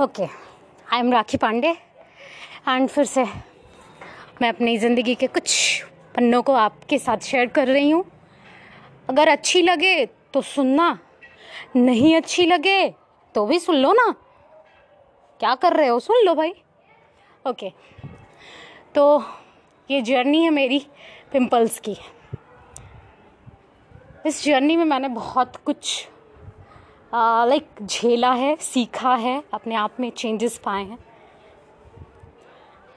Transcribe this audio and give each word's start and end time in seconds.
Okay 0.00 0.24
I 0.92 0.98
am 1.00 1.12
Rakhi 1.12 1.36
Pandey 1.36 1.68
and 2.68 2.88
फिर 2.88 3.04
से 3.04 3.22
मैं 4.42 4.48
अपनी 4.48 4.76
ज़िंदगी 4.78 5.14
के 5.14 5.26
कुछ 5.26 5.82
पन्नों 6.14 6.42
को 6.42 6.52
आपके 6.54 6.98
साथ 6.98 7.18
शेयर 7.24 7.46
कर 7.48 7.68
रही 7.68 7.90
हूँ। 7.90 8.04
अगर 9.08 9.28
अच्छी 9.28 9.62
लगे 9.62 10.04
तो 10.06 10.40
सुनना, 10.42 10.98
नहीं 11.76 12.14
अच्छी 12.16 12.46
लगे 12.46 12.88
तो 13.34 13.46
भी 13.46 13.58
सुन 13.58 13.76
लो 13.76 13.92
ना। 13.92 14.10
क्या 15.40 15.54
कर 15.54 15.76
रहे 15.76 15.88
हो? 15.88 15.98
सुन 16.00 16.24
लो 16.24 16.34
भाई। 16.34 16.52
ओके 17.44 17.72
तो 18.94 19.22
ये 19.90 20.00
जर्नी 20.02 20.42
है 20.44 20.50
मेरी 20.50 20.78
पिंपल्स 21.32 21.78
की। 21.88 21.96
इस 24.26 24.44
जर्नी 24.44 24.76
में 24.76 24.84
मैंने 24.84 25.08
बहुत 25.08 25.56
कुछ 25.56 26.06
लाइक 27.12 27.82
झेला 27.82 28.32
है 28.32 28.54
सीखा 28.62 29.14
है 29.16 29.42
अपने 29.54 29.74
आप 29.74 30.00
में 30.00 30.10
चेंजेस 30.10 30.58
पाए 30.64 30.84
हैं। 30.84 30.98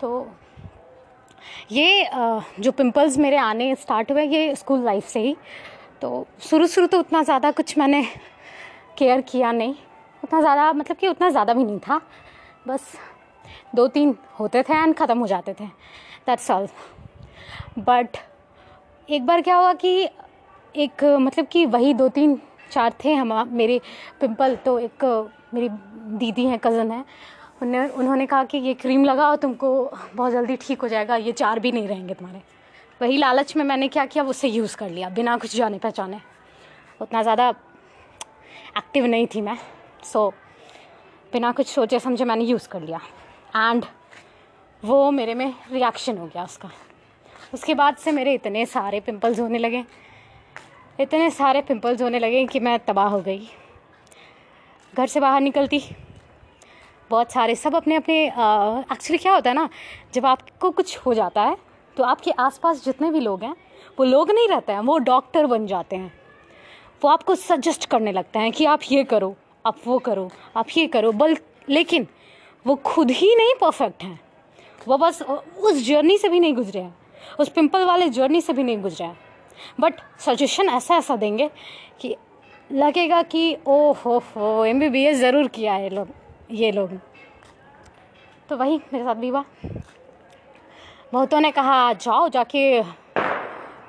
तो 0.01 0.27
ये 1.71 2.05
uh, 2.05 2.41
जो 2.59 2.71
पिंपल्स 2.71 3.17
मेरे 3.17 3.37
आने 3.37 3.75
स्टार्ट 3.75 4.11
हुए 4.11 4.23
ये 4.23 4.55
स्कूल 4.55 4.83
लाइफ 4.85 5.07
से 5.07 5.19
ही। 5.19 5.35
तो 6.01 6.25
शुरू 6.41 6.67
शुरू 6.67 6.87
तो 6.87 6.99
उतना 6.99 7.21
ज़्यादा 7.23 7.51
कुछ 7.51 7.77
मैंने 7.77 8.03
केयर 8.97 9.21
किया 9.21 9.51
नहीं। 9.51 9.75
उतना 10.23 10.41
ज़्यादा 10.41 10.71
मतलब 10.73 10.97
कि 10.97 11.07
उतना 11.07 11.29
ज़्यादा 11.29 11.53
भी 11.53 11.63
नहीं 11.63 11.79
था। 11.79 12.01
बस 12.67 12.91
दो 13.75 13.87
तीन 13.87 14.15
होते 14.39 14.63
थे 14.63 14.73
एंड 14.73 14.95
ख़त्म 14.95 15.17
हो 15.19 15.27
जाते 15.27 15.53
थे। 15.53 15.65
दैट्स 16.27 16.49
ऑल 16.51 16.67
बट 17.79 18.17
एक 19.09 19.25
बार 19.25 19.41
क्या 19.41 19.55
हुआ 19.55 19.73
कि 19.75 20.09
एक 20.75 21.03
मतलब 21.03 21.47
कि 21.51 21.65
वही 21.67 21.93
दो 21.93 22.07
तीन 22.09 22.39
चार 22.71 22.93
थे 23.03 23.13
हम 23.13 23.33
मेरे 23.51 23.79
पिंपल 24.21 24.55
तो 24.55 24.77
एक, 24.79 25.03
मेरी 25.53 25.69
दीदी 26.19 26.45
हैं 26.45 26.59
कज़न 26.59 26.91
है। 26.91 27.03
उन्होंने 27.61 27.87
उन्होंने 27.89 28.25
कहा 28.25 28.43
कि 28.43 28.57
ये 28.57 28.73
क्रीम 28.75 29.03
लगाओ, 29.05 29.35
तुमको 29.35 29.69
बहुत 30.15 30.31
जल्दी 30.31 30.55
ठीक 30.57 30.81
हो 30.81 30.87
जाएगा, 30.87 31.15
ये 31.17 31.31
चार 31.33 31.59
भी 31.59 31.71
नहीं 31.71 31.87
रहेंगे 31.87 32.13
तुम्हारे। 32.13 32.41
वही 33.01 33.17
लालच 33.17 33.55
में 33.55 33.63
मैंने 33.65 33.87
क्या 33.87 34.05
किया 34.05 34.23
उससे 34.25 34.47
यूज़ 34.49 34.75
कर 34.77 34.89
लिया, 34.89 35.09
बिना 35.09 35.37
कुछ 35.37 35.55
जाने 35.55 35.77
पहचाने। 35.77 36.19
उतना 37.01 37.21
ज़्यादा 37.23 37.49
एक्टिव 38.77 39.05
नहीं 39.05 39.27
थी 39.27 39.41
मैं। 39.41 39.57
सो 40.03 40.29
बिना 41.33 41.51
कुछ 41.51 41.67
सोचे 41.67 41.99
समझे 41.99 42.25
मैंने 42.25 42.43
यूज़ 42.45 42.67
कर 42.69 42.81
लिया। 42.81 42.99
एंड 43.55 43.85
वो 44.83 45.09
मेरे 45.11 45.33
में 45.33 45.53
रिएक्शन 45.71 46.17
हो 46.17 46.25
गया 46.25 46.43
उसका। 46.43 46.69
उसके 47.53 47.73
बाद 47.73 47.95
से 47.97 48.11
मेरे 48.11 48.33
इतने 48.33 48.65
सारे 48.65 48.99
पिंपल्स 48.99 49.39
होने 49.39 49.57
लगे। 49.57 49.83
इतने 50.99 51.29
सारे 51.29 51.61
पिंपल्स 51.61 52.01
होने 52.01 52.19
लगे 52.19 52.45
कि 52.45 52.59
मैं 52.59 52.77
तबाह 52.79 53.07
हो 53.07 53.19
गई। 53.21 53.47
घर 54.93 55.07
से 55.07 55.19
बाहर 55.19 55.41
निकलती। 55.41 55.81
बहुत 57.09 57.31
सारे, 57.31 57.55
सब 57.55 57.75
अपने 57.75 57.95
अपने 57.95 58.25
एक्चुअली 58.25 59.17
क्या 59.17 59.33
होता 59.33 59.49
है 59.49 59.55
ना, 59.55 59.69
जब 60.13 60.25
आपको 60.25 60.71
कुछ 60.71 60.97
हो 60.97 61.13
जाता 61.13 61.41
है 61.41 61.57
तो 61.97 62.03
आपके 62.03 62.31
आसपास 62.31 62.83
जितने 62.85 63.11
भी 63.11 63.19
लोग 63.19 63.43
हैं, 63.43 63.55
वो 63.99 64.05
लोग 64.05 64.31
नहीं 64.31 64.47
रहते 64.47 64.71
हैं, 64.71 64.79
वो 64.79 64.97
डॉक्टर 64.97 65.45
बन 65.45 65.65
जाते 65.67 65.95
हैं। 65.95 66.11
वो 67.01 67.09
आपको 67.09 67.35
सजेस्ट 67.35 67.85
करने 67.85 68.11
लगते 68.11 68.39
हैं 68.39 68.51
कि 68.51 68.65
आप 68.65 68.79
ये 68.91 69.03
करो, 69.03 69.35
आप 69.65 69.77
वो 69.85 69.97
करो, 69.99 70.29
आप 70.57 70.67
ये 70.77 70.85
करो, 70.87 71.11
बल, 71.11 71.37
लेकिन 71.69 72.07
वो 72.65 72.75
खुद 72.75 73.11
ही 73.11 73.35
नहीं 73.35 73.53
परफेक्ट 73.61 74.03
हैं। 74.03 74.19
वो 74.87 74.97
बस 74.97 75.21
उस 75.21 75.83
जर्नी 75.87 76.17
से 76.17 76.29
भी 76.29 76.39
नहीं 76.39 76.53
गुजरे 76.53 76.81
हैं। 76.81 76.95
उस 77.39 77.49
पिंपल 77.49 77.85
वाले 77.85 78.09
जर्नी 78.09 78.41
से 78.41 78.53
भी 78.53 78.63
नहीं 78.63 78.81
गुजरे 78.81 79.05
हैं। 79.05 79.17
बट 79.79 80.01
सजेशन 80.19 80.69
ऐसा 80.69 80.95
ऐसा 80.95 81.15
देंगे 81.15 81.49
कि 82.01 82.15
लगेगा 82.71 83.21
कि 83.23 83.57
ओ 83.67 83.91
हो 83.95 84.17
हो 84.27 84.65
एम 84.65 84.79
बी 84.79 84.89
बी 84.89 85.03
एस 85.05 85.17
ज़रूर 85.17 85.47
किया 85.47 85.73
है 85.73 85.89
लोग, 85.89 86.07
ये 86.51 86.71
लोग। 86.71 86.99
तो 88.49 88.57
वही 88.57 88.77
मेरे 88.93 89.05
साथ 89.05 89.15
भी 89.15 89.27
हुआ 89.27 89.43
बहुतों 91.13 91.39
ने 91.39 91.51
कहा, 91.51 91.93
जाओ 91.93 92.27
जाके 92.29 92.81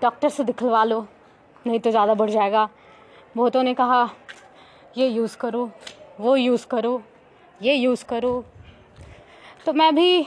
डॉक्टर 0.03 0.29
से 0.29 0.45
दिखलवा 0.45 0.85
लो, 0.85 1.07
नहीं 1.67 1.81
तो 1.81 1.91
ज़्यादा 1.91 2.15
बढ़ 2.15 2.31
जाएगा। 2.31 2.69
बहुतों 3.37 3.63
ने 3.63 3.75
कहा, 3.75 4.09
ये 4.99 5.09
यूज़ 5.09 5.37
करो, 5.37 5.71
वो 6.21 6.37
यूज़ 6.37 6.67
करो, 6.67 7.03
ये 7.63 7.75
यूज़ 7.75 8.05
करो। 8.05 8.45
तो 9.67 9.73
मैं 9.73 9.95
भी 9.95 10.23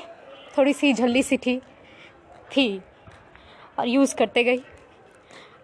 थोड़ी 0.57 0.73
सी 0.73 0.93
झल्ली 0.93 1.23
सी 1.23 1.37
थी 1.37 1.57
थी 2.51 2.81
और 3.79 3.87
यूज़ 3.87 4.15
करते 4.15 4.43
गई। 4.43 4.63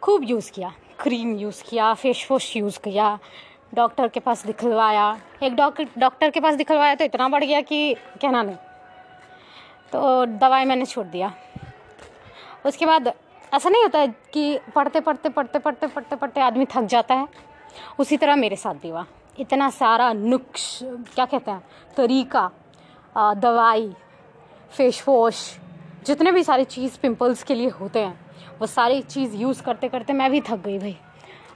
खूब 0.02 0.24
यूज़ 0.24 0.52
किया। 0.52 0.72
क्रीम 1.00 1.36
यूज़ 1.38 1.64
किया, 1.64 1.94
फेस 1.94 2.28
वॉश 2.32 2.56
यूज़ 2.58 2.80
किया, 2.80 3.18
डॉक्टर 3.74 4.08
के 4.08 4.20
पास 4.20 4.46
दिखलवाया। 4.46 5.18
एक 5.44 5.56
डॉक्टर 5.56 5.88
डॉक्टर 5.98 6.30
के 6.30 6.40
पास 6.40 6.56
दिखलवाया 6.56 6.96
तो 6.96 7.06
इतना 7.06 7.28
बढ़ 7.30 7.44
गया 7.44 7.62
कि 7.62 7.94
कहना 8.22 8.42
नहीं। 8.44 8.56
तो 9.92 10.26
दवाई 10.26 10.66
मैंने 10.66 10.86
छोड़ 10.86 11.06
दिया। 11.08 11.34
उसके 12.66 12.86
बाद 12.86 13.12
ऐसा 13.54 13.70
नहीं 13.70 13.82
होता 13.82 14.00
है 14.00 14.08
कि 14.34 14.60
पढ़ते 14.76 15.00
पढ़ते 15.00 15.30
पढ़ते 15.30 15.60
पढ़ते 15.60 15.88
पढ़ते 15.88 16.16
पढ़ते 16.16 16.42
आदमी 16.42 16.66
थक 16.66 16.84
जाता 16.86 17.16
है। 17.16 17.28
उसी 18.00 18.18
तरह 18.18 18.36
मेरे 18.36 18.56
साथ 18.56 18.76
भी 18.76 18.90
हुआ। 18.90 19.06
इतना 19.40 19.70
सारा 19.70 20.12
नुक्स, 20.14 20.80
क्या 20.84 21.26
कहते 21.26 21.52
हैं, 21.52 21.62
तरीका 21.98 22.50
दवाई, 23.18 23.92
फेस 24.72 25.04
वॉश, 25.08 25.58
जितने 26.06 26.32
भी 26.32 26.44
सारी 26.44 26.64
चीज़ 26.66 26.98
पिंपल्स 27.00 27.44
के 27.44 27.56
लिए 27.56 27.70
होते 27.70 28.00
हैं 28.00 28.29
वो 28.60 28.68
सारी 28.68 29.02
चीज़ 29.02 29.36
यूज़ 29.36 29.64
करते 29.64 29.90
करते 29.90 30.14
मैं 30.14 30.32
भी 30.32 30.42
थक 30.42 30.60
गई 30.60 30.80
भाई। 30.80 30.98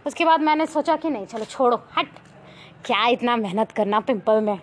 उसके 0.06 0.26
बाद 0.26 0.42
मैंने 0.42 0.66
सोचा 0.66 0.96
कि 0.96 1.10
नहीं, 1.10 1.26
चलो 1.26 1.46
छोड़ो, 1.46 1.82
हट। 1.98 2.08
क्या 2.86 3.06
इतना 3.08 3.36
मेहनत 3.38 3.72
करना 3.72 4.00
पिंपल 4.00 4.42
में? 4.42 4.60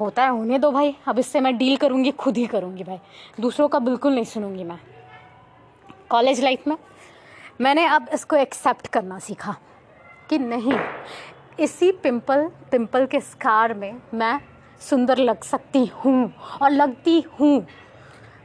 होता 0.00 0.22
है, 0.22 0.30
होने 0.30 0.58
दो 0.58 0.70
भाई। 0.70 0.96
अब 1.08 1.18
इससे 1.18 1.40
मैं 1.40 1.56
डील 1.56 1.76
करूँगी, 1.76 2.10
खुद 2.10 2.36
ही 2.36 2.46
करूँगी 2.46 2.84
भाई। 2.84 2.98
दूसरों 3.40 3.68
का 3.68 3.78
बिल्कुल 3.78 4.14
नहीं 4.14 4.24
सुनूँगी 4.24 4.64
मैं। 4.64 4.78
कॉलेज 6.10 6.40
लाइफ 6.40 6.66
में 6.66 6.76
मैंने 7.60 7.84
अब 7.86 8.08
इसको 8.14 8.36
एक्सेप्ट 8.36 8.86
करना 8.86 9.18
सीखा 9.18 9.56
कि 10.30 10.38
नहीं, 10.38 10.78
इसी 11.60 11.92
पिंपल 11.92 12.50
पिंपल 12.70 13.06
के 13.06 13.20
स्कार 13.20 13.74
में 13.74 14.00
मैं 14.14 14.40
सुंदर 14.80 15.18
लग 15.18 15.42
सकती 15.42 15.84
हूँ 15.86 16.32
और 16.62 16.70
लगती 16.70 17.20
हूँ। 17.40 17.66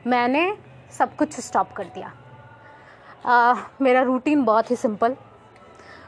मैंने 0.08 0.58
सब 0.92 1.16
कुछ 1.16 1.40
स्टॉप 1.40 1.72
कर 1.72 1.84
दिया। 1.84 2.14
आ, 3.28 3.56
मेरा 3.82 4.02
रूटीन 4.02 4.44
बहुत 4.44 4.70
ही 4.72 4.76
सिंपल 4.76 5.16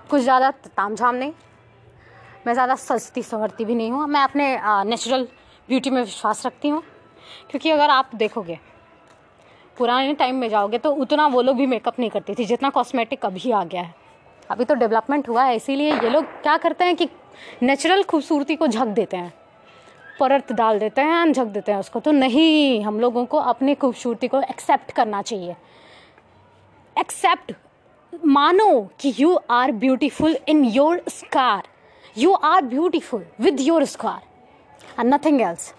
कुछ 0.10 0.22
ज़्यादा 0.22 0.52
ताम 0.52 0.96
झाम 0.96 1.16
नहीं। 1.16 1.32
मैं 2.46 2.54
ज़्यादा 2.54 2.76
सजती 2.76 3.22
संवरती 3.24 3.66
भी 3.66 3.76
नहीं 3.76 3.92
हूँ। 3.92 4.08
मैं 4.08 4.22
अपने 4.22 4.46
नेचुरल 4.86 5.28
ब्यूटी 5.70 5.90
में 5.90 6.02
विश्वास 6.02 6.46
रखती 6.46 6.70
हूँ। 6.70 6.82
क्योंकि 7.50 7.70
अगर 7.70 7.90
आप 7.90 8.12
देखोगे 8.16 8.58
पुराने 9.78 10.14
टाइम 10.14 10.36
में 10.36 10.48
जाओगे 10.50 10.78
तो 10.78 10.92
उतना 10.94 11.28
वो 11.28 11.42
लोग 11.42 11.58
भी 11.58 11.66
मेकअप 11.68 12.00
नहीं 12.00 12.10
करती 12.10 12.36
थी 12.36 12.46
जितना 12.46 12.70
कॉस्मेटिक 12.70 13.26
अभी 13.26 13.52
आ 13.52 13.64
गया 13.64 13.82
है। 13.82 13.94
अभी 14.50 14.66
तो 14.66 14.76
डेवलपमेंट 14.76 15.30
हुआ 15.30 15.44
है 15.44 15.56
इसीलिए 15.56 15.94
ये 15.94 16.10
लोग 16.10 16.26
क्या 16.42 16.58
करते 16.58 16.86
हैं 16.86 16.96
कि 16.96 17.10
नेचुरल 17.64 18.04
खूबसूरती 18.04 18.56
को 18.56 18.68
झक 18.68 18.88
देते 18.96 19.18
हैं। 19.18 19.34
परत 20.20 20.52
डाल 20.52 20.80
देते 20.80 21.02
हैं 21.02 21.32
झक 21.34 21.46
देते 21.48 21.72
हैं 21.72 21.80
उसको। 21.80 22.00
तो 22.00 22.12
नहीं 22.12 22.84
हम 22.84 23.00
लोगों 23.00 23.26
को 23.26 23.38
अपनी 23.40 23.76
खूबसूरती 23.76 24.28
को 24.28 24.42
एक्सेप्ट 24.42 24.92
करना 24.92 25.22
चाहिए। 25.22 25.56
एक्सेप्ट, 27.00 27.54
मानो 28.14 28.90
कि 29.00 29.14
you 29.20 29.36
are 29.52 29.72
beautiful 29.74 30.38
in 30.48 30.64
your 30.66 31.04
scar 31.10 31.68
you 32.18 32.32
are 32.34 32.62
beautiful 32.64 33.26
with 33.42 33.60
your 33.60 33.86
scar 33.86 34.22
and 35.00 35.14
nothing 35.14 35.42
else 35.42 35.74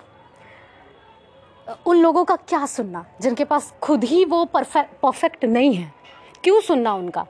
उन 1.86 1.96
लोगों 1.96 2.24
का 2.24 2.36
क्या 2.38 2.64
सुनना? 2.66 3.04
जिनके 3.20 3.44
पास 3.44 3.72
खुद 3.82 4.04
ही 4.04 4.24
वो 4.24 4.44
परफेक्ट 4.46 5.44
नहीं 5.44 5.74
है। 5.74 5.92
क्यों 6.44 6.60
सुनना 6.60 6.94
उनका? 6.94 7.26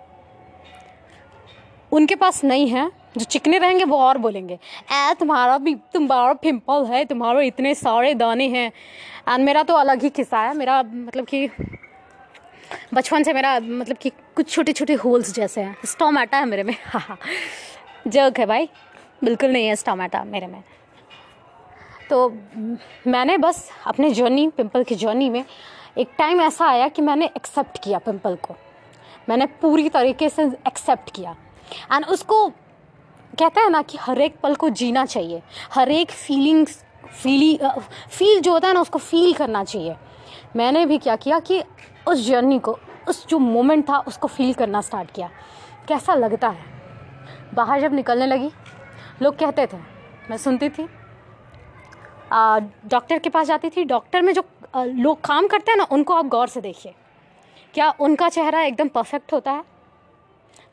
उनके 1.92 2.14
पास 2.14 2.42
नहीं 2.44 2.68
है, 2.68 2.90
जो 3.16 3.24
चिकने 3.24 3.58
रहेंगे 3.58 3.84
वो 3.84 3.98
और 3.98 4.18
बोलेंगे 4.18 4.54
ए 4.54 5.14
तुम्हारा 5.20 5.58
भी, 5.58 5.74
तुम्हारा 5.74 6.32
पिंपल 6.34 6.84
है, 6.84 7.04
तुम्हारे 7.04 7.46
इतने 7.46 7.74
सारे 7.74 8.14
दाने 8.14 8.48
हैं। 8.48 8.66
एंड 9.28 9.44
मेरा 9.44 9.62
तो 9.62 9.74
अलग 9.74 10.02
ही 10.02 10.10
किस्सा 10.10 10.38
है। 10.38 10.54
मेरा 10.56 10.82
मतलब 10.82 11.24
कि 11.24 11.48
बचपन 12.94 13.22
से 13.22 13.32
मेरा 13.32 13.60
मतलब 13.60 13.96
कि 13.96 14.10
कुछ 14.34 14.50
छोटे 14.50 14.72
छोटे 14.72 14.94
होल्स 14.94 15.34
जैसे 15.34 15.60
हैं। 15.60 15.76
स्टोमेटा 15.84 16.38
है 16.38 16.44
मेरे 16.44 16.62
में। 16.62 16.76
हाँ 16.84 17.18
जग 18.08 18.34
है 18.38 18.46
भाई। 18.46 18.68
बिल्कुल 19.24 19.50
नहीं 19.50 19.66
है 19.66 19.76
स्टोमेटा 19.76 20.24
मेरे 20.24 20.46
में। 20.46 20.62
तो 22.10 22.28
मैंने 23.06 23.38
बस 23.38 23.70
अपने 23.86 24.10
जर्नी 24.10 24.48
पिंपल 24.48 24.84
की 24.84 24.94
जर्नी 24.94 25.30
में 25.30 25.44
एक 25.98 26.10
टाइम 26.18 26.40
ऐसा 26.40 26.66
आया 26.66 26.88
कि 26.88 27.02
मैंने 27.02 27.26
एक्सेप्ट 27.26 27.78
किया 27.84 27.98
पिंपल 27.98 28.36
को। 28.36 28.56
मैंने 29.28 29.46
पूरी 29.46 29.88
तरीके 29.88 30.28
से 30.28 30.42
एक्सेप्ट 30.66 31.10
किया। 31.10 31.36
एंड 31.92 32.04
उसको 32.04 32.48
कहते 33.38 33.60
हैं 33.60 33.70
ना 33.70 33.82
कि 33.82 33.98
हर 34.00 34.20
एक 34.20 34.36
पल 34.42 34.54
को 34.54 34.68
जीना 34.68 35.04
चाहिए। 35.06 35.42
हर 35.74 35.90
एक 35.90 36.10
फीलिंग्स 36.10 36.84
फीली 37.22 37.60
फील 38.10 38.40
जो 38.40 38.52
होता 38.52 38.68
है 38.68 38.74
ना 38.74 38.80
उसको 38.80 38.98
फील 38.98 39.32
करना 39.34 39.64
चाहिए। 39.64 39.96
मैंने 40.56 40.84
भी 40.86 40.98
क्या 40.98 41.16
किया 41.16 41.38
कि 41.40 41.62
उस 42.08 42.26
जर्नी 42.26 42.58
को, 42.58 42.78
उस 43.08 43.26
जो 43.28 43.38
मोमेंट 43.38 43.88
था, 43.88 43.98
उसको 43.98 44.28
फील 44.28 44.52
करना 44.54 44.80
स्टार्ट 44.80 45.10
किया। 45.10 45.30
कैसा 45.88 46.14
लगता 46.14 46.48
है? 46.48 46.64
बाहर 47.54 47.80
जब 47.80 47.94
निकलने 47.94 48.26
लगी, 48.26 48.50
लोग 49.22 49.38
कहते 49.38 49.66
थे, 49.66 49.76
मैं 50.30 50.36
सुनती 50.36 50.68
थी 50.68 50.88
डॉक्टर 52.32 53.18
के 53.18 53.28
पास 53.28 53.46
जाती 53.46 53.70
थी 53.70 53.84
डॉक्टर 53.84 54.22
में 54.22 54.32
जो 54.34 54.42
लोग 54.76 55.20
काम 55.20 55.46
करते 55.46 55.70
हैं 55.70 55.78
ना, 55.78 55.84
उनको 55.84 56.14
आप 56.14 56.26
गौर 56.26 56.48
से 56.48 56.60
देखिए। 56.60 56.94
क्या 57.74 57.90
उनका 58.00 58.28
चेहरा 58.28 58.60
एकदम 58.62 58.88
परफेक्ट 58.88 59.32
होता 59.32 59.52
है? 59.52 59.64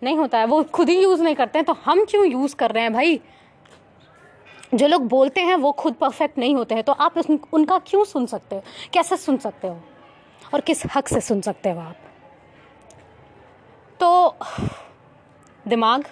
नहीं 0.03 0.17
होता 0.17 0.37
है, 0.37 0.45
वो 0.45 0.63
खुद 0.65 0.89
ही 0.89 1.01
यूज़ 1.03 1.23
नहीं 1.23 1.35
करते 1.35 1.59
हैं 1.59 1.65
तो 1.65 1.73
हम 1.85 2.03
क्यों 2.05 2.25
यूज़ 2.25 2.55
कर 2.55 2.71
रहे 2.71 2.83
हैं 2.83 2.93
भाई? 2.93 3.19
जो 4.73 4.87
लोग 4.87 5.07
बोलते 5.07 5.41
हैं 5.41 5.55
वो 5.55 5.71
खुद 5.71 5.93
परफेक्ट 5.93 6.37
नहीं 6.37 6.55
होते 6.55 6.75
हैं 6.75 6.83
तो 6.83 6.91
आप 6.91 7.17
उन, 7.17 7.39
उनका 7.53 7.77
क्यों 7.79 8.03
सुन 8.05 8.25
सकते 8.25 8.55
हो? 8.55 8.63
कैसे 8.93 9.17
सुन 9.17 9.37
सकते 9.37 9.67
हो? 9.67 9.81
और 10.53 10.61
किस 10.61 10.83
हक 10.95 11.07
से 11.07 11.21
सुन 11.21 11.41
सकते 11.41 11.69
हो 11.69 11.79
आप? 11.79 11.95
तो 13.99 14.35
दिमाग 15.67 16.05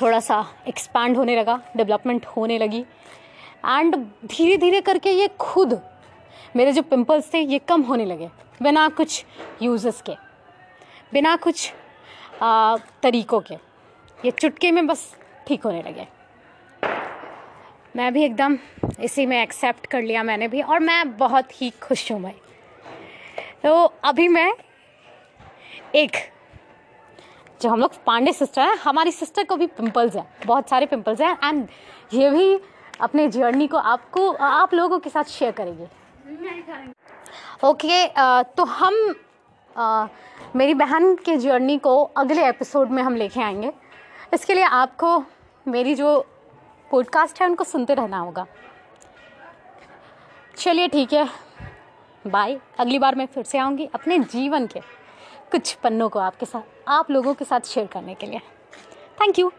थोड़ा 0.00 0.20
सा 0.20 0.44
एक्सपैंड 0.68 1.16
होने 1.16 1.36
लगा 1.36 1.60
डेवलपमेंट 1.76 2.26
होने 2.26 2.58
लगी 2.58 2.80
एंड 3.66 3.96
धीरे 4.24 4.56
धीरे 4.56 4.80
करके 4.80 5.10
ये 5.10 5.28
खुद 5.28 5.80
मेरे 6.56 6.72
जो 6.72 6.82
पिंपल्स 6.82 7.32
थे 7.34 7.38
ये 7.38 7.58
कम 7.58 7.82
होने 7.82 8.04
लगे 8.04 8.30
बिना 8.62 8.88
कुछ 8.88 9.24
यूजेस 9.62 10.02
के 10.02 10.12
बिना 11.12 11.36
कुछ 11.36 11.72
आ, 12.42 12.76
तरीकों 13.02 13.40
के। 13.40 13.54
ये 14.24 14.30
चुटके 14.30 14.70
में 14.72 14.86
बस 14.86 15.16
ठीक 15.46 15.64
होने 15.64 15.82
लगे। 15.82 16.06
मैं 17.96 18.12
भी 18.12 18.24
एकदम 18.24 18.58
इसी 19.00 19.24
में 19.26 19.42
एक्सेप्ट 19.42 19.86
कर 19.86 20.02
लिया 20.02 20.22
मैंने 20.22 20.48
भी 20.48 20.62
और 20.62 20.80
मैं 20.80 21.16
बहुत 21.16 21.62
ही 21.62 21.70
खुश 21.82 22.10
हूँ 22.12 22.20
भाई। 22.22 22.34
तो 23.62 23.84
अभी 24.04 24.28
मैं 24.28 24.52
एक 25.94 26.16
जो 27.62 27.68
हम 27.68 27.80
लोग 27.80 27.94
पांडे 28.04 28.32
सिस्टर 28.32 28.62
हैं 28.62 28.76
हमारी 28.76 29.12
सिस्टर 29.12 29.44
को 29.44 29.56
भी 29.56 29.66
पिंपल्स 29.66 30.16
हैं 30.16 30.26
बहुत 30.46 30.68
सारे 30.68 30.86
पिंपल्स 30.86 31.20
हैं 31.20 31.36
एंड 31.44 31.66
ये 32.14 32.30
भी 32.30 32.60
अपने 33.00 33.28
जर्नी 33.28 33.66
को 33.66 33.76
आपको 33.76 34.30
आप 34.32 34.74
लोगों 34.74 34.98
के 34.98 35.10
साथ 35.10 35.24
शेयर 35.24 35.52
करेंगे। 35.52 35.88
ओके 37.64 38.06
okay, 38.06 38.44
तो 38.56 38.64
हम 38.64 39.14
आ, 39.76 40.06
मेरी 40.56 40.74
बहन 40.74 41.14
के 41.16 41.36
जर्नी 41.36 41.78
को 41.78 42.02
अगले 42.16 42.48
एपिसोड 42.48 42.90
में 42.90 43.02
हम 43.02 43.16
लेके 43.16 43.40
आएँगे। 43.40 43.72
इसके 44.34 44.54
लिए 44.54 44.64
आपको 44.64 45.22
मेरी 45.66 45.94
जो 45.94 46.26
पॉडकास्ट 46.90 47.40
है, 47.40 47.46
उनको 47.48 47.64
सुनते 47.64 47.94
रहना 47.94 48.18
होगा। 48.18 48.46
चलिए 50.56 50.88
ठीक 50.88 51.12
है 51.12 51.28
बाय 52.24 52.58
अगली 52.78 52.98
बार 52.98 53.14
मैं 53.14 53.26
फिर 53.26 53.44
से 53.44 53.58
आऊँगी 53.58 53.88
अपने 53.94 54.18
जीवन 54.18 54.66
के 54.66 54.80
कुछ 55.50 55.72
पन्नों 55.74 56.08
को 56.08 56.18
आपके 56.18 56.46
साथ, 56.46 56.62
आप 56.88 57.10
लोगों 57.10 57.34
के 57.34 57.44
साथ 57.44 57.66
शेयर 57.66 57.86
करने 57.86 58.14
के 58.14 58.26
लिए। 58.26 58.38
Thank 59.20 59.38
you 59.38 59.50